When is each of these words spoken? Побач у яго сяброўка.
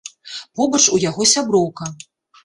Побач 0.59 0.79
у 0.97 0.99
яго 1.09 1.27
сяброўка. 1.33 1.91